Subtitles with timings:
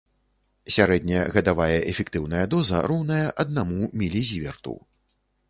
[0.75, 4.75] Сярэдняя гадавая эфектыўная доза роўная аднаму мілізіверту.